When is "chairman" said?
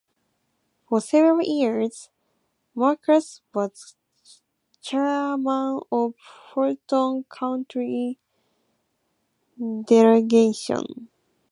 4.81-5.81